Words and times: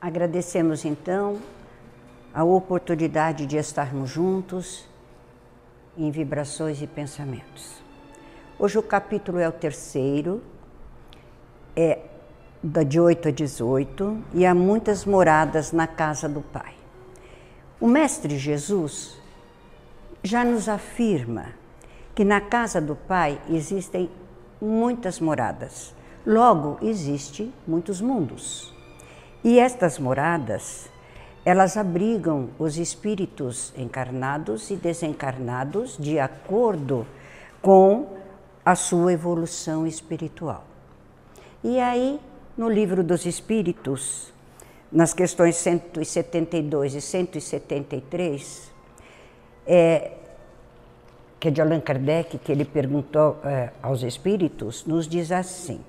Agradecemos 0.00 0.84
então 0.84 1.38
a 2.32 2.44
oportunidade 2.44 3.46
de 3.46 3.56
estarmos 3.56 4.08
juntos 4.08 4.88
em 5.96 6.08
vibrações 6.12 6.80
e 6.80 6.86
pensamentos. 6.86 7.82
Hoje 8.56 8.78
o 8.78 8.82
capítulo 8.82 9.40
é 9.40 9.48
o 9.48 9.52
terceiro, 9.52 10.40
é 11.74 11.98
de 12.62 13.00
8 13.00 13.26
a 13.26 13.30
18, 13.32 14.22
e 14.34 14.46
há 14.46 14.54
muitas 14.54 15.04
moradas 15.04 15.72
na 15.72 15.88
casa 15.88 16.28
do 16.28 16.42
Pai. 16.42 16.74
O 17.80 17.88
Mestre 17.88 18.38
Jesus 18.38 19.18
já 20.22 20.44
nos 20.44 20.68
afirma 20.68 21.46
que 22.14 22.24
na 22.24 22.40
casa 22.40 22.80
do 22.80 22.94
Pai 22.94 23.40
existem 23.50 24.08
muitas 24.60 25.18
moradas. 25.18 25.92
Logo, 26.24 26.78
existe 26.82 27.52
muitos 27.66 28.00
mundos. 28.00 28.77
E 29.44 29.58
estas 29.60 29.98
moradas, 29.98 30.88
elas 31.44 31.76
abrigam 31.76 32.50
os 32.58 32.76
espíritos 32.76 33.72
encarnados 33.76 34.70
e 34.70 34.76
desencarnados 34.76 35.96
de 35.96 36.18
acordo 36.18 37.06
com 37.62 38.16
a 38.64 38.74
sua 38.74 39.12
evolução 39.12 39.86
espiritual. 39.86 40.64
E 41.62 41.80
aí, 41.80 42.20
no 42.56 42.68
livro 42.68 43.02
dos 43.02 43.24
Espíritos, 43.24 44.32
nas 44.90 45.14
questões 45.14 45.56
172 45.56 46.94
e 46.94 47.00
173, 47.00 48.72
é, 49.66 50.12
que 51.38 51.48
é 51.48 51.50
de 51.50 51.60
Allan 51.60 51.80
Kardec, 51.80 52.38
que 52.38 52.50
ele 52.50 52.64
perguntou 52.64 53.38
é, 53.44 53.70
aos 53.82 54.02
espíritos, 54.02 54.84
nos 54.84 55.06
diz 55.06 55.30
assim: 55.30 55.80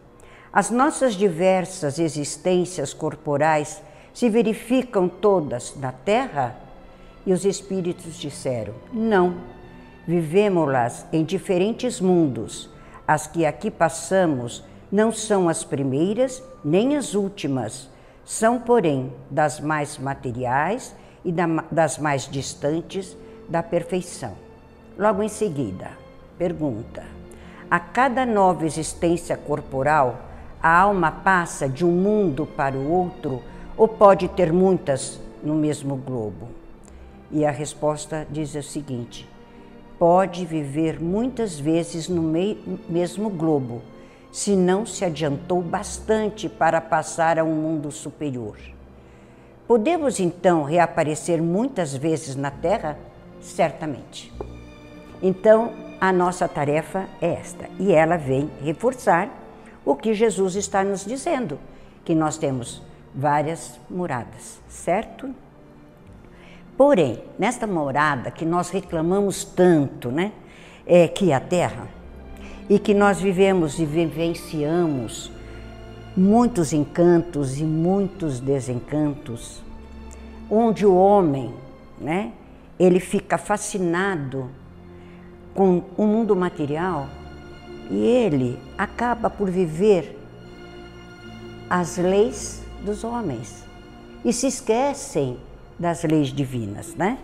as 0.51 0.71
nossas 0.71 1.13
diversas 1.13 1.99
existências 1.99 2.93
corporais 2.93 3.81
se 4.13 4.29
verificam 4.29 5.07
todas 5.07 5.75
na 5.75 5.91
Terra? 5.91 6.55
E 7.25 7.33
os 7.33 7.45
espíritos 7.45 8.17
disseram: 8.17 8.73
não. 8.91 9.35
Vivemos-las 10.07 11.05
em 11.13 11.23
diferentes 11.23 12.01
mundos. 12.01 12.69
As 13.07 13.27
que 13.27 13.45
aqui 13.45 13.69
passamos 13.69 14.63
não 14.91 15.11
são 15.11 15.47
as 15.47 15.63
primeiras 15.63 16.41
nem 16.63 16.97
as 16.97 17.13
últimas, 17.13 17.87
são, 18.25 18.59
porém, 18.59 19.13
das 19.29 19.59
mais 19.59 19.97
materiais 19.97 20.95
e 21.23 21.31
das 21.71 21.97
mais 21.97 22.27
distantes 22.27 23.15
da 23.47 23.61
perfeição. 23.61 24.33
Logo 24.97 25.21
em 25.23 25.29
seguida, 25.29 25.91
pergunta: 26.37 27.03
a 27.69 27.79
cada 27.79 28.25
nova 28.25 28.65
existência 28.65 29.37
corporal, 29.37 30.28
a 30.61 30.79
alma 30.81 31.11
passa 31.11 31.67
de 31.67 31.85
um 31.85 31.91
mundo 31.91 32.45
para 32.45 32.75
o 32.75 32.91
outro 32.91 33.41
ou 33.77 33.87
pode 33.87 34.27
ter 34.27 34.51
muitas 34.51 35.19
no 35.41 35.55
mesmo 35.55 35.95
globo? 35.95 36.49
E 37.31 37.45
a 37.45 37.51
resposta 37.51 38.27
diz 38.29 38.53
o 38.55 38.63
seguinte: 38.63 39.27
pode 39.97 40.45
viver 40.45 40.99
muitas 40.99 41.59
vezes 41.59 42.09
no 42.09 42.21
mesmo 42.21 43.29
globo, 43.29 43.81
se 44.31 44.55
não 44.55 44.85
se 44.85 45.05
adiantou 45.05 45.61
bastante 45.61 46.49
para 46.49 46.81
passar 46.81 47.39
a 47.39 47.43
um 47.43 47.55
mundo 47.55 47.91
superior. 47.91 48.57
Podemos 49.67 50.19
então 50.19 50.63
reaparecer 50.63 51.41
muitas 51.41 51.95
vezes 51.95 52.35
na 52.35 52.49
Terra? 52.49 52.97
Certamente. 53.39 54.33
Então, 55.21 55.71
a 56.01 56.11
nossa 56.11 56.47
tarefa 56.47 57.07
é 57.21 57.33
esta, 57.33 57.69
e 57.77 57.93
ela 57.93 58.17
vem 58.17 58.49
reforçar 58.63 59.29
o 59.85 59.95
que 59.95 60.13
Jesus 60.13 60.55
está 60.55 60.83
nos 60.83 61.05
dizendo, 61.05 61.59
que 62.03 62.13
nós 62.13 62.37
temos 62.37 62.81
várias 63.13 63.79
moradas, 63.89 64.59
certo? 64.67 65.29
Porém, 66.77 67.23
nesta 67.37 67.67
morada 67.67 68.31
que 68.31 68.45
nós 68.45 68.69
reclamamos 68.69 69.43
tanto, 69.43 70.09
né, 70.09 70.31
é 70.85 71.07
que 71.07 71.33
a 71.33 71.39
Terra, 71.39 71.87
e 72.69 72.79
que 72.79 72.93
nós 72.93 73.19
vivemos 73.19 73.79
e 73.79 73.85
vivenciamos 73.85 75.31
muitos 76.15 76.71
encantos 76.71 77.59
e 77.59 77.63
muitos 77.63 78.39
desencantos, 78.39 79.61
onde 80.49 80.85
o 80.85 80.95
homem, 80.95 81.53
né, 81.99 82.31
ele 82.79 82.99
fica 82.99 83.37
fascinado 83.37 84.49
com 85.53 85.83
o 85.97 86.05
mundo 86.05 86.35
material 86.35 87.07
e 87.89 87.97
ele 87.97 88.59
acaba 88.77 89.29
por 89.29 89.49
viver 89.49 90.17
as 91.69 91.97
leis 91.97 92.63
dos 92.83 93.03
homens 93.03 93.63
e 94.23 94.33
se 94.33 94.47
esquecem 94.47 95.37
das 95.77 96.03
leis 96.03 96.29
divinas, 96.29 96.93
né? 96.95 97.17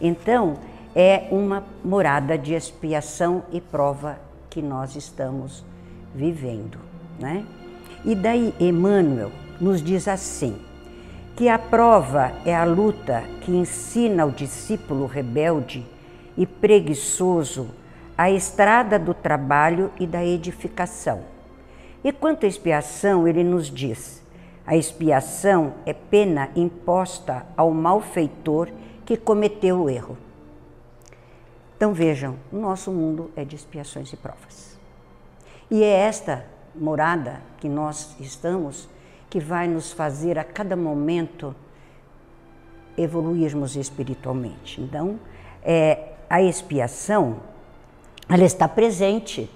Então, 0.00 0.56
é 0.94 1.28
uma 1.30 1.64
morada 1.84 2.36
de 2.36 2.52
expiação 2.52 3.42
e 3.50 3.60
prova 3.60 4.18
que 4.50 4.60
nós 4.60 4.94
estamos 4.96 5.64
vivendo, 6.14 6.78
né? 7.18 7.44
E 8.04 8.14
daí 8.14 8.54
Emmanuel 8.60 9.30
nos 9.60 9.82
diz 9.82 10.06
assim: 10.08 10.56
que 11.34 11.48
a 11.48 11.58
prova 11.58 12.32
é 12.44 12.54
a 12.54 12.64
luta 12.64 13.24
que 13.40 13.50
ensina 13.50 14.22
ao 14.22 14.30
discípulo 14.30 15.06
rebelde 15.06 15.86
e 16.36 16.46
preguiçoso 16.46 17.68
a 18.22 18.30
estrada 18.30 19.00
do 19.00 19.12
trabalho 19.12 19.90
e 19.98 20.06
da 20.06 20.24
edificação. 20.24 21.24
E 22.04 22.12
quanto 22.12 22.46
à 22.46 22.48
expiação, 22.48 23.26
ele 23.26 23.42
nos 23.42 23.68
diz: 23.68 24.22
a 24.64 24.76
expiação 24.76 25.74
é 25.84 25.92
pena 25.92 26.48
imposta 26.54 27.44
ao 27.56 27.72
malfeitor 27.72 28.68
que 29.04 29.16
cometeu 29.16 29.82
o 29.82 29.90
erro. 29.90 30.16
Então 31.76 31.92
vejam, 31.92 32.36
o 32.52 32.58
nosso 32.58 32.92
mundo 32.92 33.28
é 33.34 33.44
de 33.44 33.56
expiações 33.56 34.12
e 34.12 34.16
provas. 34.16 34.78
E 35.68 35.82
é 35.82 35.88
esta 35.88 36.46
morada 36.76 37.40
que 37.58 37.68
nós 37.68 38.14
estamos 38.20 38.88
que 39.28 39.40
vai 39.40 39.66
nos 39.66 39.90
fazer 39.90 40.38
a 40.38 40.44
cada 40.44 40.76
momento 40.76 41.56
evoluirmos 42.96 43.74
espiritualmente. 43.74 44.80
Então, 44.80 45.18
é, 45.64 46.12
a 46.30 46.40
expiação, 46.40 47.40
ela 48.32 48.44
está 48.44 48.66
presente, 48.66 49.50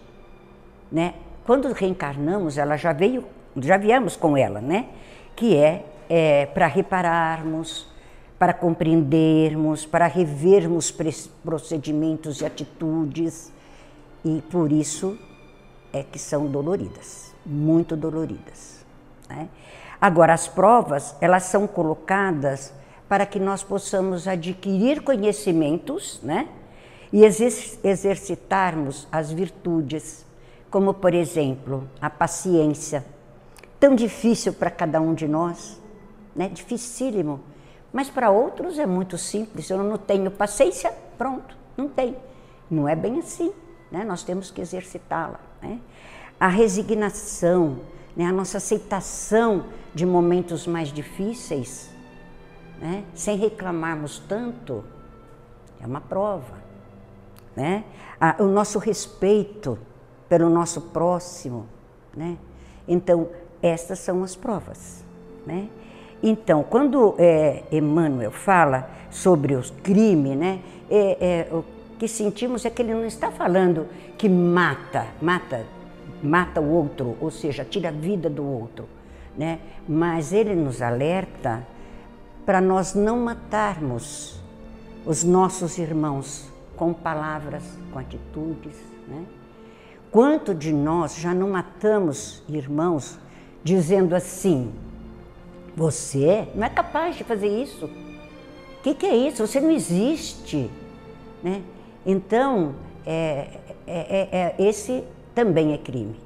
né? 0.93 1.15
Quando 1.47 1.73
reencarnamos, 1.73 2.59
ela 2.59 2.77
já 2.77 2.93
veio, 2.93 3.25
já 3.57 3.79
viemos 3.79 4.17
com 4.17 4.37
ela, 4.37 4.61
né? 4.61 4.87
Que 5.35 5.57
é, 5.57 5.87
é 6.11 6.45
para 6.45 6.67
repararmos, 6.67 7.89
para 8.39 8.53
compreendermos, 8.53 9.87
para 9.87 10.07
revermos 10.07 10.95
procedimentos 11.43 12.43
e 12.43 12.45
atitudes, 12.45 13.51
e 14.23 14.43
por 14.51 14.71
isso 14.71 15.19
é 15.91 16.03
que 16.03 16.19
são 16.19 16.47
doloridas, 16.47 17.35
muito 17.47 17.97
doloridas. 17.97 18.85
Né? 19.27 19.49
Agora, 19.99 20.35
as 20.35 20.47
provas, 20.47 21.17
elas 21.23 21.45
são 21.45 21.67
colocadas 21.67 22.75
para 23.09 23.25
que 23.25 23.41
nós 23.41 23.63
possamos 23.63 24.29
adquirir 24.29 25.01
conhecimentos, 25.01 26.21
né? 26.23 26.49
E 27.13 27.25
exercitarmos 27.25 29.07
as 29.11 29.31
virtudes, 29.31 30.25
como, 30.71 30.93
por 30.93 31.15
exemplo, 31.15 31.89
a 32.01 32.11
paciência, 32.11 33.05
tão 33.79 33.95
difícil 33.95 34.53
para 34.53 34.71
cada 34.71 35.01
um 35.01 35.15
de 35.15 35.29
nós, 35.29 35.81
né? 36.35 36.49
Dificílimo 36.49 37.41
mas 37.97 38.11
para 38.11 38.31
outros 38.31 38.79
é 38.79 38.85
muito 38.85 39.17
simples. 39.17 39.71
Eu 39.71 39.83
não 39.83 39.97
tenho 39.97 40.31
paciência, 40.31 40.93
pronto, 41.17 41.57
não 41.79 41.89
tem. 41.89 42.15
Não 42.71 42.87
é 42.87 42.95
bem 42.95 43.21
assim. 43.21 43.51
Né? 43.91 44.05
Nós 44.05 44.23
temos 44.23 44.51
que 44.51 44.61
exercitá-la. 44.61 45.41
Né? 45.63 45.81
A 46.39 46.47
resignação, 46.47 47.81
né? 48.15 48.27
a 48.27 48.33
nossa 48.33 48.59
aceitação 48.59 49.65
de 49.95 50.05
momentos 50.05 50.67
mais 50.67 50.93
difíceis, 50.93 51.89
né? 52.79 53.03
sem 53.15 53.39
reclamarmos 53.39 54.19
tanto, 54.29 54.85
é 55.81 55.87
uma 55.87 56.03
prova. 56.03 56.66
Né? 57.57 57.85
o 58.39 58.45
nosso 58.45 58.79
respeito 58.79 59.79
pelo 60.29 60.51
nosso 60.51 60.81
próximo. 60.81 61.67
Né? 62.15 62.37
Então, 62.87 63.29
estas 63.63 63.99
são 63.99 64.23
as 64.23 64.37
provas. 64.37 65.05
Né? 65.47 65.69
Então, 66.23 66.63
quando 66.63 67.15
é, 67.19 67.65
Emmanuel 67.71 68.31
fala 68.31 68.91
sobre 69.11 69.55
os 69.55 69.71
crimes, 69.71 70.37
né, 70.37 70.61
é, 70.91 71.47
é, 71.51 71.55
o 71.55 71.65
que 71.99 72.09
sentimos 72.09 72.65
é 72.65 72.71
que 72.71 72.83
ele 72.83 72.95
não 72.95 73.05
está 73.05 73.31
falando 73.31 73.87
que 74.19 74.29
mata, 74.29 75.07
mata, 75.21 75.65
mata 76.23 76.61
o 76.61 76.71
outro, 76.71 77.17
ou 77.21 77.31
seja, 77.31 77.65
tira 77.65 77.89
a 77.89 77.93
vida 77.93 78.29
do 78.29 78.45
outro, 78.45 78.89
né? 79.37 79.61
Mas 79.89 80.33
ele 80.33 80.55
nos 80.55 80.83
alerta 80.83 81.67
para 82.45 82.61
nós 82.61 82.95
não 82.95 83.19
matarmos 83.19 84.41
os 85.05 85.23
nossos 85.23 85.79
irmãos 85.79 86.51
com 86.77 86.93
palavras, 86.93 87.63
com 87.93 87.99
atitudes, 87.99 88.77
né? 89.09 89.25
Quanto 90.11 90.55
de 90.55 90.73
nós 90.73 91.17
já 91.17 91.35
não 91.35 91.51
matamos 91.51 92.43
irmãos 92.49 93.19
dizendo 93.63 94.15
assim: 94.15 94.73
Você 95.75 96.49
não 96.55 96.65
é 96.65 96.71
capaz 96.71 97.17
de 97.17 97.25
fazer 97.25 97.49
isso. 97.49 97.87
O 97.87 98.83
que, 98.83 98.95
que, 98.95 99.07
é 99.07 99.17
isso? 99.17 99.45
Você 99.45 99.61
não 99.61 99.71
existe. 99.71 100.71
Né? 101.43 101.63
Então, 102.05 102.77
é, 103.05 103.49
é, 103.87 103.97
é, 103.97 104.29
é, 104.33 104.55
esse 104.59 105.03
também 105.35 105.73
é 105.73 105.79
crime. 105.79 106.17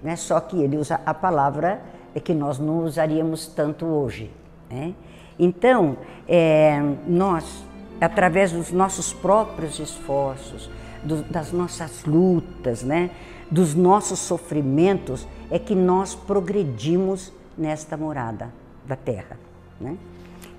Né? 0.00 0.14
Só 0.14 0.38
que 0.40 0.56
ele 0.62 0.76
usa 0.76 1.00
a 1.04 1.12
palavra 1.12 1.82
que 2.24 2.32
nós 2.32 2.58
não 2.58 2.84
usaríamos 2.84 3.46
tanto 3.48 3.84
hoje. 3.84 4.30
Né? 4.70 4.94
Então, 5.38 5.96
é, 6.28 6.80
nós, 7.06 7.64
através 8.00 8.52
dos 8.52 8.70
nossos 8.70 9.12
próprios 9.12 9.78
esforços, 9.78 10.70
do, 11.02 11.22
das 11.22 11.52
nossas 11.52 12.04
lutas, 12.04 12.82
né? 12.82 13.10
dos 13.50 13.74
nossos 13.74 14.18
sofrimentos, 14.18 15.26
é 15.50 15.58
que 15.58 15.74
nós 15.74 16.14
progredimos 16.14 17.32
nesta 17.56 17.96
morada 17.96 18.52
da 18.86 18.96
terra. 18.96 19.38
Né? 19.80 19.96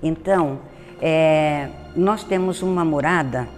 Então, 0.02 0.60
é, 1.00 1.68
nós 1.96 2.24
temos 2.24 2.62
uma 2.62 2.84
morada 2.84 3.48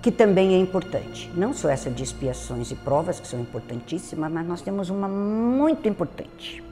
que 0.00 0.12
também 0.12 0.54
é 0.54 0.58
importante. 0.58 1.30
Não 1.34 1.52
só 1.52 1.68
essa 1.68 1.90
de 1.90 2.02
expiações 2.02 2.70
e 2.70 2.74
provas, 2.74 3.18
que 3.18 3.26
são 3.26 3.40
importantíssimas, 3.40 4.30
mas 4.30 4.46
nós 4.46 4.62
temos 4.62 4.90
uma 4.90 5.08
muito 5.08 5.88
importante. 5.88 6.62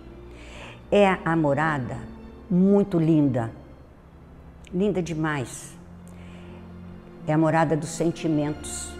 É 0.91 1.19
a 1.25 1.35
morada 1.35 1.97
muito 2.49 2.99
linda, 2.99 3.51
linda 4.73 5.03
demais. 5.03 5.75
É 7.27 7.33
a 7.33 7.39
morada 7.39 7.77
dos 7.77 7.89
sentimentos, 7.89 8.93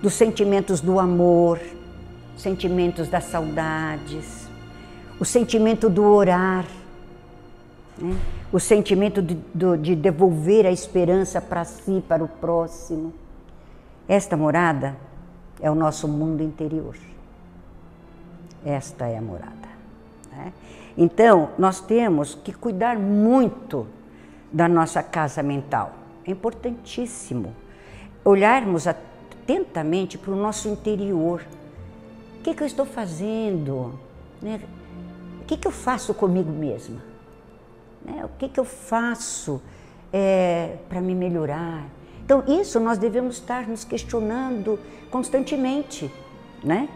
dos 0.00 0.14
sentimentos 0.14 0.80
do 0.80 0.98
amor, 0.98 1.60
sentimentos 2.36 3.08
das 3.08 3.24
saudades, 3.24 4.48
o 5.20 5.24
sentimento 5.24 5.88
do 5.88 6.04
orar, 6.04 6.64
né? 7.98 8.16
o 8.52 8.60
sentimento 8.60 9.22
de, 9.22 9.36
de 9.80 9.96
devolver 9.96 10.66
a 10.66 10.70
esperança 10.70 11.40
para 11.40 11.64
si, 11.64 12.02
para 12.06 12.22
o 12.22 12.28
próximo. 12.28 13.12
Esta 14.06 14.36
morada 14.36 14.96
é 15.60 15.70
o 15.70 15.74
nosso 15.74 16.06
mundo 16.06 16.42
interior. 16.42 16.96
Esta 18.64 19.06
é 19.06 19.16
a 19.16 19.22
morada. 19.22 19.68
Né? 20.30 20.52
Então, 20.96 21.50
nós 21.58 21.80
temos 21.80 22.34
que 22.34 22.52
cuidar 22.52 22.98
muito 22.98 23.86
da 24.52 24.68
nossa 24.68 25.02
casa 25.02 25.42
mental. 25.42 25.92
É 26.26 26.30
importantíssimo 26.30 27.54
olharmos 28.24 28.86
atentamente 28.86 30.18
para 30.18 30.32
o 30.32 30.36
nosso 30.36 30.68
interior. 30.68 31.44
O 32.38 32.42
que, 32.42 32.54
que 32.54 32.62
eu 32.62 32.66
estou 32.66 32.86
fazendo? 32.86 33.98
Né? 34.40 34.60
O 35.40 35.44
que, 35.44 35.56
que 35.56 35.66
eu 35.66 35.72
faço 35.72 36.12
comigo 36.14 36.50
mesma? 36.50 37.00
Né? 38.04 38.24
O 38.24 38.28
que, 38.38 38.48
que 38.48 38.60
eu 38.60 38.64
faço 38.64 39.60
é, 40.12 40.76
para 40.88 41.00
me 41.00 41.14
melhorar? 41.14 41.84
Então, 42.24 42.44
isso 42.46 42.78
nós 42.78 42.98
devemos 42.98 43.36
estar 43.36 43.66
nos 43.68 43.84
questionando 43.84 44.78
constantemente, 45.10 46.10
né? 46.62 46.88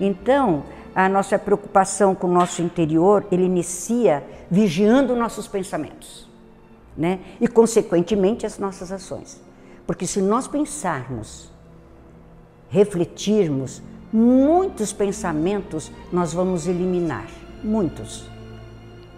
Então, 0.00 0.64
a 0.94 1.08
nossa 1.08 1.38
preocupação 1.38 2.14
com 2.14 2.26
o 2.26 2.32
nosso 2.32 2.60
interior, 2.60 3.24
ele 3.30 3.44
inicia 3.44 4.22
vigiando 4.50 5.16
nossos 5.16 5.46
pensamentos, 5.46 6.28
né? 6.96 7.20
E, 7.40 7.48
consequentemente, 7.48 8.44
as 8.46 8.58
nossas 8.58 8.92
ações. 8.92 9.40
Porque 9.86 10.06
se 10.06 10.20
nós 10.20 10.46
pensarmos, 10.46 11.50
refletirmos, 12.68 13.82
muitos 14.12 14.92
pensamentos 14.92 15.90
nós 16.12 16.32
vamos 16.32 16.66
eliminar, 16.66 17.26
muitos. 17.62 18.28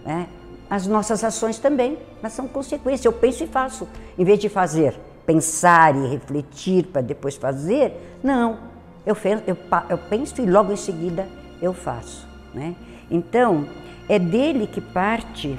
Né? 0.04 0.28
As 0.70 0.86
nossas 0.86 1.22
ações 1.22 1.58
também, 1.58 1.98
mas 2.22 2.32
são 2.32 2.48
consequências. 2.48 3.04
Eu 3.04 3.12
penso 3.12 3.44
e 3.44 3.46
faço, 3.46 3.88
em 4.18 4.24
vez 4.24 4.38
de 4.38 4.48
fazer 4.48 4.98
pensar 5.26 5.96
e 5.96 6.06
refletir 6.06 6.86
para 6.86 7.02
depois 7.02 7.36
fazer. 7.36 8.18
Não, 8.22 8.58
eu, 9.04 9.16
eu, 9.46 9.56
eu 9.88 9.98
penso 9.98 10.40
e 10.40 10.46
logo 10.46 10.72
em 10.72 10.76
seguida 10.76 11.28
eu 11.60 11.72
faço. 11.72 12.26
Né? 12.52 12.74
Então, 13.10 13.66
é 14.08 14.18
dele 14.18 14.66
que 14.66 14.80
parte 14.80 15.56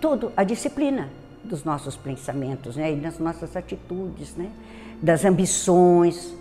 tudo, 0.00 0.32
a 0.36 0.44
disciplina 0.44 1.08
dos 1.44 1.64
nossos 1.64 1.96
pensamentos 1.96 2.76
né? 2.76 2.92
e 2.92 2.96
das 2.96 3.18
nossas 3.18 3.56
atitudes, 3.56 4.34
né? 4.36 4.50
das 5.00 5.24
ambições, 5.24 6.34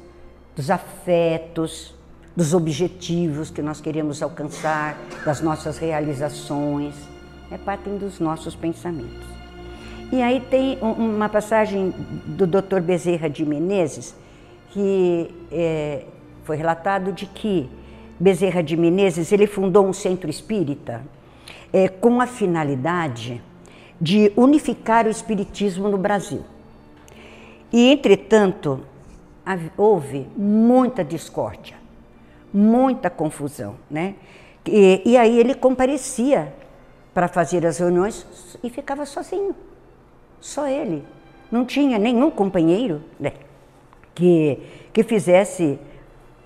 dos 0.56 0.70
afetos, 0.70 1.94
dos 2.36 2.54
objetivos 2.54 3.50
que 3.50 3.62
nós 3.62 3.82
queremos 3.82 4.22
alcançar, 4.22 4.98
das 5.26 5.42
nossas 5.42 5.78
realizações, 5.78 6.96
é 7.52 7.58
partem 7.58 7.98
dos 7.98 8.20
nossos 8.20 8.56
pensamentos. 8.56 9.26
E 10.12 10.22
aí 10.22 10.40
tem 10.40 10.78
uma 10.82 11.28
passagem 11.28 11.94
do 12.26 12.48
Dr. 12.48 12.80
Bezerra 12.80 13.30
de 13.30 13.46
Menezes, 13.46 14.16
que 14.70 15.34
é, 15.52 16.06
foi 16.44 16.56
relatado 16.56 17.12
de 17.12 17.26
que 17.26 17.70
Bezerra 18.20 18.64
de 18.64 18.78
Menezes 18.78 19.32
ele 19.32 19.46
fundou 19.46 19.86
um 19.86 19.94
centro 19.94 20.30
espírita 20.30 21.02
é, 21.72 21.88
com 21.88 22.22
a 22.22 22.28
finalidade 22.28 23.42
de 24.00 24.32
unificar 24.36 25.08
o 25.08 25.10
espiritismo 25.10 25.90
no 25.90 25.98
Brasil. 25.98 26.44
E, 27.72 27.92
entretanto, 27.92 28.82
houve 29.76 30.28
muita 30.36 31.04
discórdia, 31.04 31.76
muita 32.54 33.10
confusão, 33.10 33.76
né? 33.90 34.16
E, 34.66 35.02
e 35.06 35.18
aí 35.18 35.40
ele 35.40 35.54
comparecia 35.54 36.54
para 37.14 37.28
fazer 37.28 37.66
as 37.66 37.78
reuniões 37.78 38.58
e 38.64 38.70
ficava 38.70 39.06
sozinho. 39.06 39.56
Só 40.40 40.68
ele. 40.68 41.04
Não 41.52 41.66
tinha 41.66 41.98
nenhum 41.98 42.30
companheiro 42.30 43.02
né, 43.20 43.34
que, 44.14 44.60
que 44.94 45.04
fizesse 45.04 45.80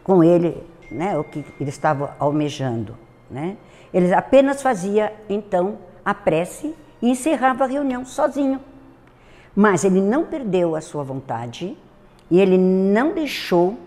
com 0.03 0.23
ele 0.23 0.55
né, 0.91 1.17
o 1.17 1.23
que 1.23 1.43
ele 1.59 1.69
estava 1.69 2.15
almejando. 2.19 2.95
Né? 3.29 3.57
Ele 3.93 4.13
apenas 4.13 4.61
fazia, 4.61 5.13
então, 5.29 5.77
a 6.03 6.13
prece 6.13 6.73
e 7.01 7.09
encerrava 7.09 7.63
a 7.63 7.67
reunião 7.67 8.05
sozinho. 8.05 8.59
Mas 9.55 9.83
ele 9.83 10.01
não 10.01 10.25
perdeu 10.25 10.75
a 10.75 10.81
sua 10.81 11.03
vontade 11.03 11.77
e 12.29 12.39
ele 12.39 12.57
não 12.57 13.13
deixou 13.13 13.77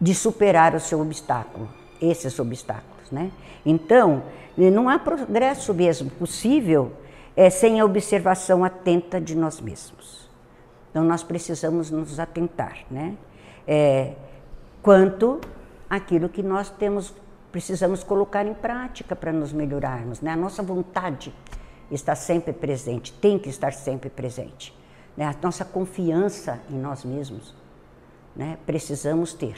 de 0.00 0.14
superar 0.14 0.74
o 0.74 0.80
seu 0.80 1.00
obstáculo, 1.00 1.68
esses 2.00 2.38
obstáculos. 2.38 3.10
Né? 3.10 3.30
Então, 3.64 4.22
não 4.56 4.88
há 4.88 4.98
progresso 4.98 5.72
mesmo 5.74 6.10
possível 6.10 6.92
é, 7.36 7.50
sem 7.50 7.80
a 7.80 7.84
observação 7.84 8.64
atenta 8.64 9.20
de 9.20 9.36
nós 9.36 9.60
mesmos. 9.60 10.28
Então, 10.90 11.04
nós 11.04 11.22
precisamos 11.22 11.90
nos 11.90 12.20
atentar, 12.20 12.78
né? 12.90 13.14
É, 13.66 14.12
quanto 14.82 15.40
aquilo 15.88 16.28
que 16.28 16.42
nós 16.42 16.68
temos, 16.68 17.14
precisamos 17.52 18.02
colocar 18.02 18.46
em 18.46 18.54
prática 18.54 19.14
para 19.14 19.32
nos 19.32 19.52
melhorarmos, 19.52 20.22
né? 20.22 20.30
A 20.32 20.36
nossa 20.36 20.62
vontade 20.62 21.32
está 21.90 22.14
sempre 22.14 22.52
presente, 22.52 23.12
tem 23.12 23.38
que 23.38 23.50
estar 23.50 23.72
sempre 23.74 24.08
presente. 24.08 24.74
Né? 25.16 25.26
A 25.26 25.34
nossa 25.42 25.64
confiança 25.64 26.58
em 26.70 26.74
nós 26.74 27.04
mesmos, 27.04 27.54
né? 28.34 28.56
Precisamos 28.64 29.34
ter. 29.34 29.56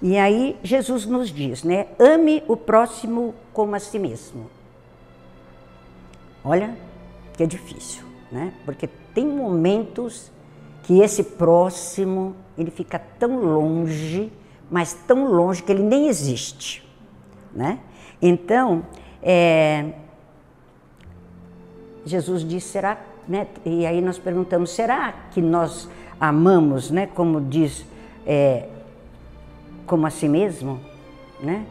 E 0.00 0.16
aí 0.16 0.56
Jesus 0.62 1.04
nos 1.04 1.28
diz, 1.28 1.64
né? 1.64 1.88
Ame 1.98 2.44
o 2.46 2.56
próximo 2.56 3.34
como 3.52 3.74
a 3.74 3.80
si 3.80 3.98
mesmo. 3.98 4.48
Olha, 6.44 6.76
que 7.36 7.42
é 7.42 7.46
difícil, 7.46 8.04
né? 8.30 8.54
Porque 8.64 8.88
tem 9.12 9.26
momentos 9.26 10.30
que 10.84 11.00
esse 11.00 11.24
próximo 11.24 12.36
ele 12.56 12.70
fica 12.70 12.98
tão 12.98 13.40
longe, 13.40 14.32
mas 14.70 14.94
tão 14.94 15.26
longe 15.26 15.62
que 15.62 15.72
ele 15.72 15.82
nem 15.82 16.08
existe, 16.08 16.87
né? 17.58 17.80
Então, 18.22 18.84
é, 19.20 19.90
Jesus 22.06 22.46
disse, 22.46 22.68
será, 22.68 22.98
né? 23.26 23.48
E 23.64 23.84
aí 23.84 24.00
nós 24.00 24.16
perguntamos, 24.16 24.70
será 24.70 25.12
que 25.32 25.42
nós 25.42 25.88
amamos, 26.20 26.90
né? 26.90 27.06
Como 27.06 27.40
diz, 27.40 27.84
é, 28.24 28.68
como 29.86 30.06
a 30.06 30.10
si 30.10 30.28
mesmo, 30.28 30.80
né? 31.40 31.66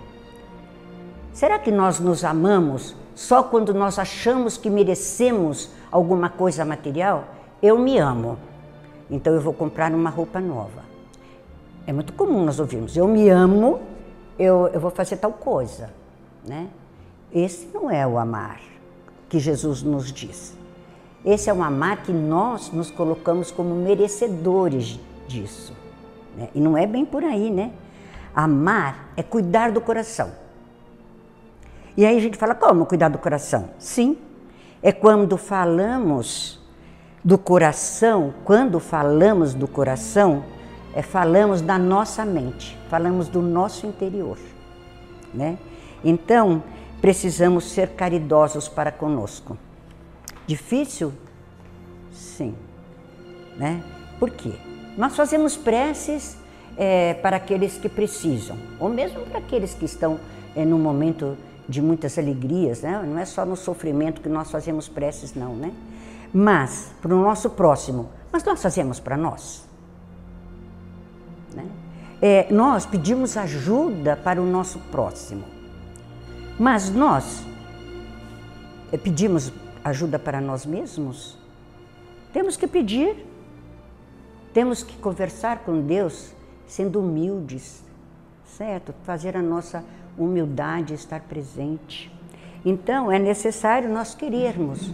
Será 1.32 1.58
que 1.58 1.72
nós 1.72 2.00
nos 2.00 2.26
amamos 2.26 2.96
só 3.16 3.42
quando 3.44 3.74
nós 3.74 3.98
achamos 3.98 4.58
que 4.58 4.70
merecemos 4.70 5.72
alguma 5.92 6.30
coisa 6.30 6.66
material, 6.66 7.24
eu 7.62 7.80
me 7.80 7.98
amo. 7.98 8.38
Então 9.10 9.34
eu 9.34 9.42
vou 9.42 9.54
comprar 9.54 9.92
uma 9.94 10.10
roupa 10.10 10.40
nova. 10.40 10.86
É 11.86 11.94
muito 11.94 12.12
comum 12.14 12.44
nós 12.44 12.60
ouvirmos, 12.60 12.98
eu 12.98 13.08
me 13.08 13.30
amo, 13.30 13.80
eu, 14.38 14.70
eu 14.74 14.80
vou 14.80 14.92
fazer 14.92 15.18
tal 15.18 15.34
coisa. 15.34 15.90
Né? 16.46 16.68
Esse 17.34 17.68
não 17.74 17.90
é 17.90 18.06
o 18.06 18.18
amar 18.18 18.60
que 19.30 19.40
Jesus 19.40 19.84
nos 19.84 20.12
diz. 20.12 20.56
Esse 21.26 21.50
é 21.50 21.54
um 21.54 21.64
amar 21.64 22.04
que 22.04 22.12
nós 22.12 22.72
nos 22.72 22.90
colocamos 22.90 23.52
como 23.52 23.76
merecedores 23.76 25.00
disso. 25.28 25.74
Né? 26.38 26.50
E 26.56 26.60
não 26.60 26.78
é 26.78 26.86
bem 26.86 27.06
por 27.06 27.24
aí, 27.24 27.50
né? 27.50 27.72
Amar 28.34 29.10
é 29.18 29.24
cuidar 29.24 29.72
do 29.72 29.82
coração. 29.82 30.32
E 31.98 32.06
aí 32.06 32.16
a 32.16 32.22
gente 32.22 32.38
fala, 32.38 32.54
como 32.54 32.86
cuidar 32.86 33.10
do 33.10 33.18
coração? 33.18 33.72
Sim, 33.80 34.18
é 34.82 34.92
quando 34.92 35.36
falamos 35.36 36.62
do 37.24 37.38
coração, 37.38 38.34
quando 38.46 38.80
falamos 38.80 39.54
do 39.56 39.68
coração, 39.68 40.44
é 40.98 41.04
falamos 41.04 41.62
da 41.62 41.78
nossa 41.78 42.26
mente, 42.26 42.76
falamos 42.90 43.28
do 43.28 43.40
nosso 43.40 43.86
interior, 43.86 44.36
né? 45.32 45.56
Então, 46.04 46.64
precisamos 47.00 47.66
ser 47.66 47.90
caridosos 47.90 48.68
para 48.68 48.92
conosco. 48.92 49.56
Difícil? 50.48 51.14
Sim. 52.12 52.56
Né? 53.56 53.84
Por 54.20 54.32
quê? 54.32 54.54
Nós 54.98 55.16
fazemos 55.16 55.56
preces 55.56 56.36
é, 56.76 57.14
para 57.14 57.38
aqueles 57.38 57.78
que 57.78 57.88
precisam, 57.88 58.58
ou 58.80 58.90
mesmo 58.90 59.22
para 59.28 59.38
aqueles 59.38 59.76
que 59.76 59.86
estão 59.86 60.20
é, 60.56 60.66
num 60.66 60.80
momento 60.80 61.38
de 61.70 61.80
muitas 61.80 62.18
alegrias, 62.18 62.82
né? 62.82 63.04
não 63.06 63.20
é 63.20 63.26
só 63.26 63.46
no 63.46 63.56
sofrimento 63.56 64.20
que 64.20 64.30
nós 64.30 64.50
fazemos 64.50 64.90
preces, 64.90 65.36
não, 65.36 65.56
né? 65.56 65.72
Mas 66.34 66.92
para 67.00 67.14
o 67.14 67.22
nosso 67.22 67.52
próximo, 67.52 68.10
mas 68.34 68.44
nós 68.44 68.60
fazemos 68.60 69.00
para 69.00 69.16
nós. 69.16 69.68
Né? 71.58 71.66
É, 72.22 72.54
nós 72.54 72.86
pedimos 72.86 73.36
ajuda 73.36 74.16
para 74.16 74.42
o 74.42 74.46
nosso 74.46 74.80
próximo, 74.92 75.44
mas 76.58 76.90
nós 76.90 77.44
é, 78.92 78.98
pedimos 78.98 79.52
ajuda 79.84 80.20
para 80.20 80.40
nós 80.40 80.66
mesmos? 80.66 81.38
Temos 82.32 82.56
que 82.56 82.68
pedir, 82.68 83.26
temos 84.54 84.84
que 84.84 84.98
conversar 84.98 85.60
com 85.60 85.82
Deus 85.82 86.32
sendo 86.68 87.00
humildes, 87.00 87.84
certo? 88.46 88.94
Fazer 89.04 89.36
a 89.36 89.42
nossa 89.42 89.84
humildade 90.18 90.94
estar 90.94 91.22
presente. 91.22 92.12
Então 92.66 93.12
é 93.12 93.18
necessário 93.18 93.90
nós 93.90 94.14
querermos, 94.14 94.92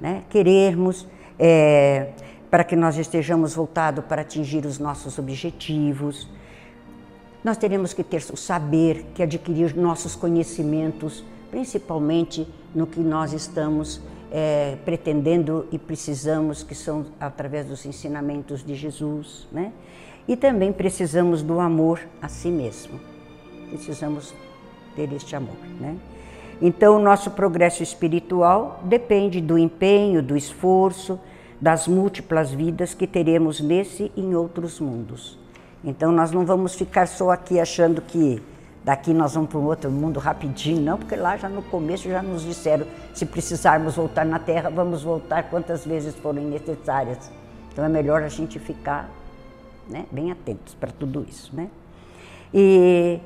né? 0.00 0.24
Querermos 0.28 1.06
é, 1.38 2.12
para 2.54 2.62
que 2.62 2.76
nós 2.76 2.96
estejamos 2.96 3.52
voltados 3.52 4.04
para 4.04 4.22
atingir 4.22 4.64
os 4.64 4.78
nossos 4.78 5.18
objetivos. 5.18 6.28
Nós 7.42 7.56
teremos 7.56 7.92
que 7.92 8.04
ter 8.04 8.24
o 8.32 8.36
saber, 8.36 9.06
que 9.12 9.24
adquirir 9.24 9.74
nossos 9.74 10.14
conhecimentos, 10.14 11.24
principalmente 11.50 12.46
no 12.72 12.86
que 12.86 13.00
nós 13.00 13.32
estamos 13.32 14.00
é, 14.30 14.76
pretendendo 14.84 15.66
e 15.72 15.80
precisamos, 15.80 16.62
que 16.62 16.76
são 16.76 17.06
através 17.18 17.66
dos 17.66 17.84
ensinamentos 17.86 18.64
de 18.64 18.76
Jesus, 18.76 19.48
né? 19.50 19.72
E 20.28 20.36
também 20.36 20.72
precisamos 20.72 21.42
do 21.42 21.58
amor 21.58 21.98
a 22.22 22.28
si 22.28 22.52
mesmo. 22.52 23.00
Precisamos 23.68 24.32
ter 24.94 25.12
este 25.12 25.34
amor, 25.34 25.56
né? 25.80 25.96
Então, 26.62 26.98
o 26.98 27.00
nosso 27.00 27.32
progresso 27.32 27.82
espiritual 27.82 28.80
depende 28.84 29.40
do 29.40 29.58
empenho, 29.58 30.22
do 30.22 30.36
esforço, 30.36 31.18
das 31.64 31.88
múltiplas 31.88 32.52
vidas 32.52 32.92
que 32.92 33.06
teremos 33.06 33.58
nesse 33.58 34.12
e 34.14 34.20
em 34.20 34.34
outros 34.34 34.78
mundos. 34.78 35.38
Então, 35.82 36.12
nós 36.12 36.30
não 36.30 36.44
vamos 36.44 36.74
ficar 36.74 37.08
só 37.08 37.30
aqui 37.30 37.58
achando 37.58 38.02
que 38.02 38.42
daqui 38.84 39.14
nós 39.14 39.32
vamos 39.32 39.48
para 39.48 39.58
um 39.58 39.64
outro 39.64 39.90
mundo 39.90 40.20
rapidinho, 40.20 40.82
não, 40.82 40.98
porque 40.98 41.16
lá 41.16 41.38
já 41.38 41.48
no 41.48 41.62
começo 41.62 42.06
já 42.06 42.22
nos 42.22 42.42
disseram, 42.42 42.86
se 43.14 43.24
precisarmos 43.24 43.96
voltar 43.96 44.26
na 44.26 44.38
Terra, 44.38 44.68
vamos 44.68 45.02
voltar 45.02 45.44
quantas 45.44 45.86
vezes 45.86 46.14
forem 46.16 46.44
necessárias. 46.44 47.32
Então 47.72 47.82
é 47.82 47.88
melhor 47.88 48.22
a 48.22 48.28
gente 48.28 48.58
ficar 48.58 49.08
né, 49.88 50.04
bem 50.12 50.30
atentos 50.30 50.74
para 50.74 50.92
tudo 50.92 51.24
isso. 51.26 51.50
Né? 51.56 51.70
E 52.52 53.18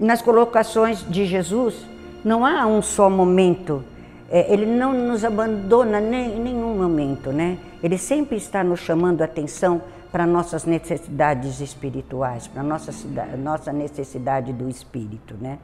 nas 0.00 0.22
colocações 0.22 1.06
de 1.06 1.26
Jesus, 1.26 1.84
não 2.24 2.46
há 2.46 2.66
um 2.66 2.80
só 2.80 3.10
momento, 3.10 3.84
é, 4.30 4.52
ele 4.52 4.66
não 4.66 4.92
nos 4.92 5.24
abandona 5.24 6.00
em 6.00 6.40
nenhum 6.40 6.76
momento, 6.76 7.32
né? 7.32 7.58
ele 7.82 7.96
sempre 7.96 8.36
está 8.36 8.62
nos 8.62 8.80
chamando 8.80 9.22
a 9.22 9.24
atenção 9.24 9.80
para 10.10 10.26
nossas 10.26 10.64
necessidades 10.64 11.60
espirituais, 11.60 12.46
para 12.46 12.62
nossa 12.62 12.92
nossa 13.36 13.72
necessidade 13.72 14.52
do 14.52 14.68
espírito, 14.68 15.34
né? 15.38 15.58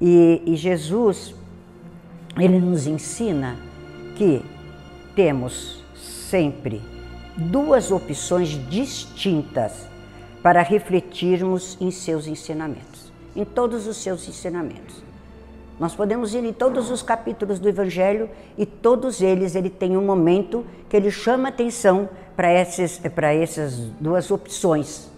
E, 0.00 0.42
e 0.44 0.54
Jesus 0.54 1.34
ele 2.36 2.58
nos 2.58 2.86
ensina 2.86 3.56
que 4.16 4.44
temos 5.14 5.82
sempre 5.94 6.82
duas 7.36 7.90
opções 7.90 8.50
distintas 8.68 9.88
para 10.42 10.62
refletirmos 10.62 11.78
em 11.80 11.90
seus 11.90 12.26
ensinamentos, 12.26 13.12
em 13.34 13.44
todos 13.44 13.86
os 13.86 13.96
seus 13.96 14.28
ensinamentos. 14.28 15.02
Nós 15.78 15.94
podemos 15.94 16.34
ir 16.34 16.44
em 16.44 16.52
todos 16.52 16.90
os 16.90 17.02
capítulos 17.02 17.58
do 17.58 17.68
Evangelho 17.68 18.30
e 18.56 18.64
todos 18.64 19.20
eles 19.20 19.56
ele 19.56 19.68
tem 19.68 19.96
um 19.96 20.04
momento 20.04 20.64
que 20.88 20.96
ele 20.96 21.10
chama 21.10 21.48
atenção 21.48 22.08
para 22.36 22.48
essas, 22.48 22.98
para 22.98 23.34
essas 23.34 23.76
duas 24.00 24.30
opções. 24.30 25.10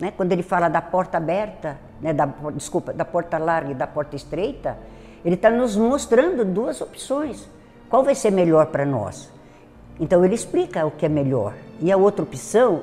Né? 0.00 0.12
Quando 0.16 0.32
ele 0.32 0.42
fala 0.42 0.68
da 0.68 0.82
porta 0.82 1.16
aberta, 1.16 1.78
né? 2.00 2.12
da, 2.12 2.26
desculpa, 2.54 2.92
da 2.92 3.04
porta 3.04 3.38
larga 3.38 3.70
e 3.70 3.74
da 3.74 3.86
porta 3.86 4.16
estreita, 4.16 4.76
ele 5.24 5.36
está 5.36 5.50
nos 5.50 5.76
mostrando 5.76 6.44
duas 6.44 6.80
opções. 6.80 7.48
Qual 7.88 8.02
vai 8.02 8.14
ser 8.14 8.30
melhor 8.30 8.66
para 8.66 8.84
nós? 8.84 9.30
Então 10.00 10.24
ele 10.24 10.34
explica 10.34 10.86
o 10.86 10.90
que 10.90 11.06
é 11.06 11.08
melhor. 11.08 11.54
E 11.80 11.90
a 11.90 11.96
outra 11.96 12.22
opção, 12.24 12.82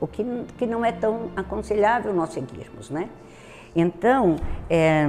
o 0.00 0.06
que, 0.06 0.24
que 0.56 0.66
não 0.66 0.84
é 0.84 0.92
tão 0.92 1.30
aconselhável 1.36 2.14
nós 2.14 2.32
seguirmos, 2.32 2.88
né? 2.90 3.08
Então, 3.74 4.36
é, 4.68 5.06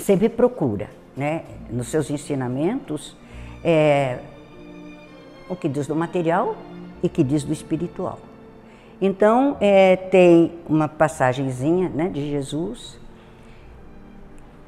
sempre 0.00 0.28
procura, 0.28 0.88
né, 1.16 1.44
nos 1.70 1.88
seus 1.88 2.10
ensinamentos, 2.10 3.16
é, 3.62 4.18
o 5.48 5.56
que 5.56 5.68
diz 5.68 5.86
do 5.86 5.94
material 5.94 6.56
e 7.02 7.06
o 7.06 7.10
que 7.10 7.22
diz 7.22 7.44
do 7.44 7.52
espiritual. 7.52 8.18
Então, 9.00 9.56
é, 9.60 9.96
tem 9.96 10.52
uma 10.68 10.88
passagenzinha 10.88 11.88
né, 11.88 12.08
de 12.08 12.30
Jesus, 12.30 12.98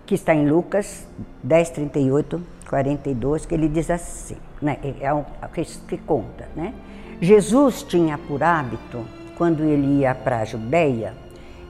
que 0.07 0.15
está 0.15 0.35
em 0.35 0.49
Lucas 0.49 1.07
10, 1.43 1.71
38, 1.71 2.43
42, 2.69 3.47
que 3.47 3.55
ele 3.55 3.69
diz 3.69 3.91
assim, 3.91 4.37
né, 4.61 4.79
é 5.01 5.13
um, 5.13 5.25
que, 5.53 5.65
que 5.65 5.99
conta, 5.99 6.49
né? 6.57 6.75
Jesus 7.21 7.83
tinha 7.83 8.19
por 8.19 8.43
hábito, 8.43 9.05
quando 9.37 9.63
ele 9.63 10.01
ia 10.01 10.15
para 10.15 10.41
a 10.41 10.45
Judéia, 10.45 11.15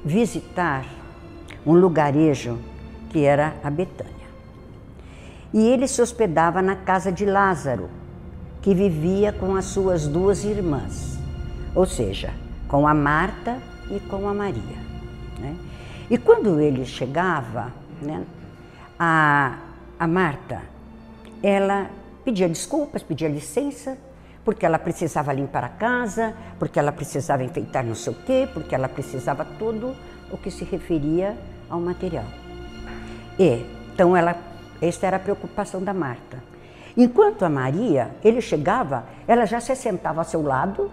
visitar 0.05 0.87
um 1.67 1.75
lugarejo 1.75 2.59
que 3.13 3.25
era 3.25 3.55
a 3.63 3.71
Betânia. 3.71 4.13
E 5.53 5.69
ele 5.69 5.87
se 5.87 6.01
hospedava 6.01 6.63
na 6.63 6.75
casa 6.75 7.13
de 7.13 7.27
Lázaro, 7.27 7.91
que 8.63 8.75
vivia 8.75 9.33
com 9.33 9.55
as 9.55 9.67
suas 9.67 10.09
duas 10.09 10.45
irmãs, 10.45 11.19
ou 11.75 11.85
seja, 11.85 12.33
com 12.69 12.89
a 12.89 12.95
Marta 12.95 13.59
e 13.91 14.01
com 14.01 14.27
a 14.27 14.33
Maria. 14.33 14.79
Né? 15.39 15.55
E 16.09 16.17
quando 16.17 16.59
ele 16.59 16.87
chegava, 16.87 17.71
né, 18.01 18.25
a, 18.99 19.59
a 19.99 20.07
Marta, 20.07 20.63
ela 21.43 21.91
pedia 22.25 22.49
desculpas, 22.49 23.03
pedia 23.03 23.29
licença, 23.29 23.99
porque 24.45 24.65
ela 24.65 24.79
precisava 24.79 25.33
limpar 25.33 25.65
a 25.65 25.69
casa, 25.69 26.35
porque 26.59 26.79
ela 26.79 26.93
precisava 26.93 27.45
enfeitar 27.45 27.85
não 27.85 27.95
sei 27.95 28.13
o 28.13 28.17
quê, 28.17 28.49
porque 28.53 28.75
ela 28.75 28.89
precisava 28.89 29.45
tudo 29.59 29.95
o 30.31 30.39
que 30.39 30.51
se 30.51 30.65
referia 30.65 31.37
ao 31.69 31.81
material. 31.81 32.42
E, 33.39 33.65
então, 33.95 34.17
ela, 34.17 34.37
esta 34.81 35.07
era 35.07 35.17
a 35.17 35.21
preocupação 35.21 35.83
da 35.83 35.95
Marta. 35.95 36.43
Enquanto 36.97 37.45
a 37.45 37.49
Maria, 37.49 38.11
ele 38.23 38.41
chegava, 38.41 39.05
ela 39.27 39.47
já 39.47 39.61
se 39.61 39.75
sentava 39.75 40.21
ao 40.21 40.25
seu 40.25 40.43
lado, 40.43 40.91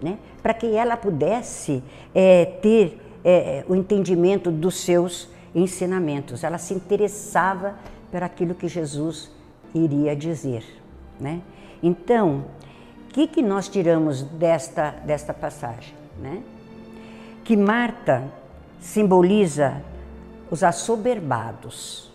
né, 0.00 0.18
para 0.42 0.54
que 0.54 0.74
ela 0.74 0.96
pudesse 0.96 1.82
é, 2.14 2.44
ter 2.62 2.98
é, 3.24 3.64
o 3.68 3.74
entendimento 3.74 4.50
dos 4.50 4.76
seus 4.76 5.28
ensinamentos. 5.54 6.44
Ela 6.44 6.58
se 6.58 6.74
interessava 6.74 7.74
por 8.10 8.22
aquilo 8.22 8.54
que 8.54 8.68
Jesus 8.68 9.30
iria 9.74 10.14
dizer. 10.14 10.64
Né? 11.18 11.40
Então, 11.82 12.44
o 13.08 13.12
que, 13.12 13.26
que 13.26 13.42
nós 13.42 13.68
tiramos 13.68 14.22
desta, 14.22 14.90
desta 15.04 15.32
passagem? 15.32 15.94
Né? 16.18 16.42
Que 17.44 17.56
Marta 17.56 18.24
simboliza 18.80 19.82
os 20.54 20.62
assoberbados, 20.62 22.12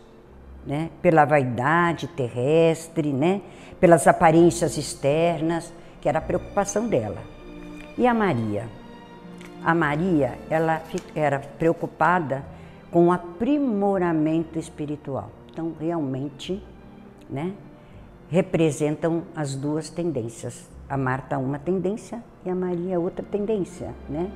né? 0.66 0.90
pela 1.02 1.26
vaidade 1.26 2.08
terrestre, 2.08 3.12
né? 3.12 3.42
pelas 3.82 4.08
aparências 4.08 4.78
externas, 4.78 5.74
que 6.00 6.08
era 6.08 6.20
a 6.20 6.22
preocupação 6.22 6.88
dela. 6.88 7.22
E 7.98 8.08
a 8.08 8.14
Maria? 8.14 8.66
A 9.62 9.76
Maria, 9.76 10.40
ela 10.50 10.82
era 11.14 11.40
preocupada 11.40 12.46
com 12.90 13.08
o 13.08 13.12
aprimoramento 13.12 14.58
espiritual. 14.58 15.30
Então, 15.52 15.74
realmente, 15.78 16.64
né, 17.30 17.52
representam 18.30 19.24
as 19.36 19.54
duas 19.54 19.90
tendências. 19.90 20.70
A 20.88 20.96
Marta 20.96 21.38
uma 21.38 21.60
tendência 21.60 22.24
e 22.46 22.50
a 22.50 22.56
Maria 22.56 23.02
outra 23.02 23.26
tendência, 23.30 23.94
né? 24.08 24.32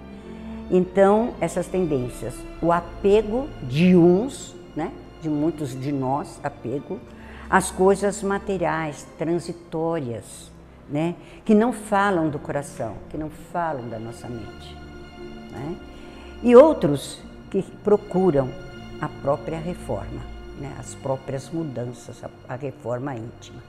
Então, 0.71 1.33
essas 1.39 1.67
tendências, 1.67 2.33
o 2.61 2.71
apego 2.71 3.47
de 3.63 3.95
uns, 3.95 4.55
né, 4.75 4.91
de 5.21 5.29
muitos 5.29 5.79
de 5.79 5.91
nós, 5.91 6.39
apego 6.43 6.99
às 7.49 7.69
coisas 7.69 8.23
materiais, 8.23 9.05
transitórias, 9.17 10.51
né? 10.89 11.15
que 11.45 11.53
não 11.53 11.71
falam 11.71 12.29
do 12.29 12.39
coração, 12.39 12.95
que 13.09 13.17
não 13.17 13.29
falam 13.29 13.87
da 13.89 13.99
nossa 13.99 14.27
mente. 14.27 14.75
Né? 15.51 15.75
E 16.41 16.55
outros 16.55 17.19
que 17.49 17.61
procuram 17.83 18.49
a 18.99 19.07
própria 19.07 19.59
reforma, 19.59 20.21
né? 20.59 20.75
as 20.79 20.95
próprias 20.95 21.49
mudanças, 21.49 22.23
a, 22.23 22.29
a 22.53 22.55
reforma 22.55 23.15
íntima. 23.15 23.61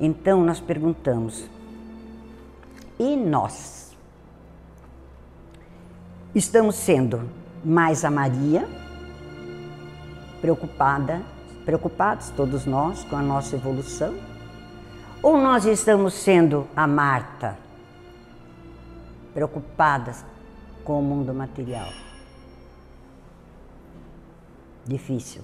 Então 0.00 0.44
nós 0.44 0.60
perguntamos, 0.60 1.48
e 2.98 3.16
nós? 3.16 3.87
Estamos 6.38 6.76
sendo 6.76 7.28
mais 7.64 8.04
a 8.04 8.12
Maria, 8.12 8.68
preocupada, 10.40 11.20
preocupados 11.64 12.30
todos 12.30 12.64
nós 12.64 13.02
com 13.02 13.16
a 13.16 13.22
nossa 13.22 13.56
evolução? 13.56 14.14
Ou 15.20 15.36
nós 15.36 15.64
estamos 15.64 16.14
sendo 16.14 16.64
a 16.76 16.86
Marta, 16.86 17.58
preocupadas 19.34 20.24
com 20.84 21.00
o 21.00 21.02
mundo 21.02 21.34
material? 21.34 21.88
Difícil. 24.86 25.42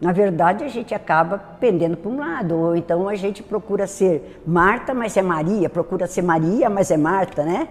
Na 0.00 0.10
verdade, 0.10 0.64
a 0.64 0.68
gente 0.68 0.92
acaba 0.92 1.38
pendendo 1.38 1.96
para 1.96 2.10
um 2.10 2.18
lado, 2.18 2.56
ou 2.56 2.74
então 2.74 3.08
a 3.08 3.14
gente 3.14 3.44
procura 3.44 3.86
ser 3.86 4.42
Marta, 4.44 4.92
mas 4.92 5.16
é 5.16 5.22
Maria, 5.22 5.70
procura 5.70 6.08
ser 6.08 6.22
Maria, 6.22 6.68
mas 6.68 6.90
é 6.90 6.96
Marta, 6.96 7.44
né? 7.44 7.68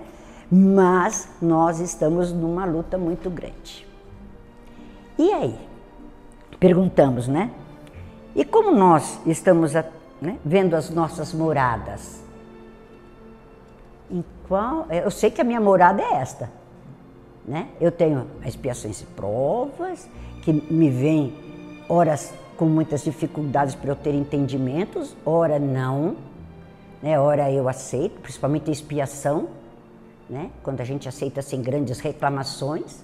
Mas 0.51 1.29
nós 1.41 1.79
estamos 1.79 2.31
numa 2.31 2.65
luta 2.65 2.97
muito 2.97 3.29
grande. 3.29 3.87
E 5.17 5.31
aí? 5.31 5.57
Perguntamos, 6.59 7.27
né? 7.27 7.51
E 8.35 8.43
como 8.43 8.71
nós 8.71 9.19
estamos 9.25 9.73
né, 10.21 10.37
vendo 10.43 10.75
as 10.75 10.89
nossas 10.89 11.33
moradas? 11.33 12.23
Em 14.11 14.23
qual? 14.47 14.85
Eu 14.89 15.09
sei 15.09 15.31
que 15.31 15.41
a 15.41 15.43
minha 15.43 15.59
morada 15.59 16.01
é 16.01 16.15
esta, 16.15 16.51
né? 17.45 17.69
Eu 17.79 17.91
tenho 17.91 18.27
expiações 18.45 19.01
e 19.01 19.05
provas 19.05 20.07
que 20.43 20.53
me 20.53 20.89
vêm 20.89 21.33
horas 21.89 22.33
com 22.57 22.65
muitas 22.65 23.03
dificuldades 23.03 23.73
para 23.73 23.89
eu 23.89 23.95
ter 23.95 24.13
entendimentos, 24.13 25.15
ora 25.25 25.57
não, 25.57 26.15
né? 27.01 27.19
Ora 27.19 27.51
eu 27.51 27.67
aceito, 27.67 28.21
principalmente 28.21 28.69
a 28.69 28.73
expiação, 28.73 29.47
né? 30.29 30.51
Quando 30.63 30.81
a 30.81 30.83
gente 30.83 31.07
aceita 31.07 31.41
sem 31.41 31.61
grandes 31.61 31.99
reclamações, 31.99 33.03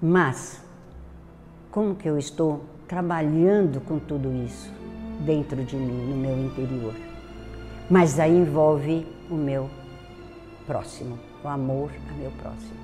mas 0.00 0.62
como 1.70 1.94
que 1.94 2.08
eu 2.08 2.18
estou 2.18 2.64
trabalhando 2.86 3.80
com 3.80 3.98
tudo 3.98 4.32
isso 4.44 4.72
dentro 5.20 5.62
de 5.64 5.76
mim, 5.76 6.10
no 6.10 6.16
meu 6.16 6.38
interior? 6.38 6.94
Mas 7.90 8.18
aí 8.18 8.36
envolve 8.36 9.06
o 9.30 9.34
meu 9.34 9.68
próximo, 10.66 11.18
o 11.42 11.48
amor 11.48 11.90
a 12.10 12.12
meu 12.14 12.30
próximo. 12.32 12.76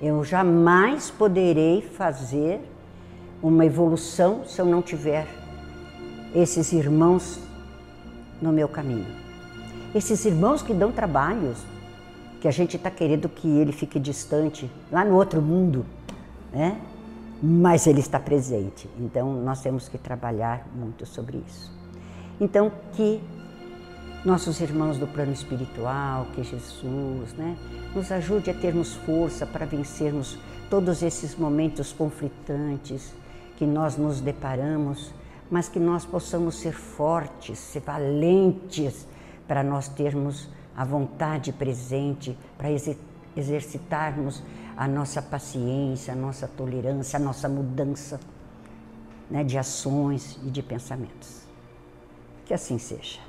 Eu 0.00 0.24
jamais 0.24 1.10
poderei 1.10 1.82
fazer 1.82 2.60
uma 3.42 3.64
evolução 3.64 4.44
se 4.46 4.60
eu 4.60 4.66
não 4.66 4.80
tiver 4.82 5.26
esses 6.34 6.72
irmãos 6.72 7.38
no 8.40 8.52
meu 8.52 8.68
caminho. 8.68 9.06
Esses 9.94 10.24
irmãos 10.24 10.62
que 10.62 10.74
dão 10.74 10.90
trabalhos, 10.90 11.58
que 12.44 12.48
a 12.48 12.50
gente 12.50 12.76
está 12.76 12.90
querendo 12.90 13.26
que 13.26 13.48
ele 13.48 13.72
fique 13.72 13.98
distante, 13.98 14.70
lá 14.92 15.02
no 15.02 15.14
outro 15.14 15.40
mundo, 15.40 15.86
né? 16.52 16.78
mas 17.42 17.86
ele 17.86 18.00
está 18.00 18.20
presente. 18.20 18.86
Então, 18.98 19.32
nós 19.32 19.62
temos 19.62 19.88
que 19.88 19.96
trabalhar 19.96 20.68
muito 20.74 21.06
sobre 21.06 21.42
isso. 21.48 21.72
Então, 22.38 22.70
que 22.92 23.18
nossos 24.26 24.60
irmãos 24.60 24.98
do 24.98 25.06
plano 25.06 25.32
espiritual, 25.32 26.26
que 26.34 26.42
Jesus, 26.42 27.32
né, 27.32 27.56
nos 27.94 28.12
ajude 28.12 28.50
a 28.50 28.54
termos 28.54 28.92
força 28.92 29.46
para 29.46 29.64
vencermos 29.64 30.38
todos 30.68 31.02
esses 31.02 31.34
momentos 31.36 31.94
conflitantes 31.94 33.14
que 33.56 33.64
nós 33.64 33.96
nos 33.96 34.20
deparamos, 34.20 35.14
mas 35.50 35.66
que 35.66 35.80
nós 35.80 36.04
possamos 36.04 36.56
ser 36.56 36.74
fortes, 36.74 37.58
ser 37.58 37.80
valentes, 37.80 39.06
para 39.48 39.62
nós 39.62 39.88
termos 39.88 40.46
a 40.76 40.84
vontade 40.84 41.52
presente, 41.52 42.36
para 42.58 42.68
exercitarmos 43.36 44.42
a 44.76 44.88
nossa 44.88 45.22
paciência, 45.22 46.12
a 46.12 46.16
nossa 46.16 46.48
tolerância, 46.48 47.16
a 47.16 47.20
nossa 47.20 47.48
mudança 47.48 48.20
né, 49.30 49.44
de 49.44 49.56
ações 49.56 50.38
e 50.44 50.50
de 50.50 50.62
pensamentos. 50.62 51.42
Que 52.44 52.54
assim 52.54 52.78
seja. 52.78 53.20